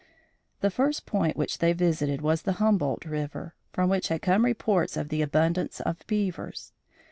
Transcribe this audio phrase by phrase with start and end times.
[0.61, 4.97] The first point which they visited was the Humboldt River, from which had come reports
[4.97, 6.73] of the abundance of beavers.